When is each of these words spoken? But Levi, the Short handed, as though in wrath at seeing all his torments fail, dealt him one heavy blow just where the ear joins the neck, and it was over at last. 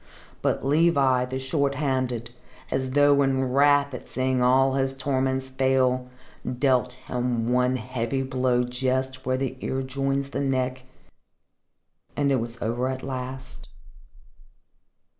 But 0.41 0.65
Levi, 0.65 1.25
the 1.25 1.37
Short 1.37 1.75
handed, 1.75 2.31
as 2.71 2.89
though 2.89 3.21
in 3.21 3.51
wrath 3.51 3.93
at 3.93 4.07
seeing 4.07 4.41
all 4.41 4.73
his 4.73 4.97
torments 4.97 5.49
fail, 5.49 6.09
dealt 6.57 6.93
him 6.93 7.51
one 7.53 7.75
heavy 7.75 8.23
blow 8.23 8.63
just 8.63 9.27
where 9.27 9.37
the 9.37 9.55
ear 9.61 9.83
joins 9.83 10.31
the 10.31 10.41
neck, 10.41 10.85
and 12.17 12.31
it 12.31 12.37
was 12.39 12.59
over 12.63 12.87
at 12.87 13.03
last. 13.03 13.69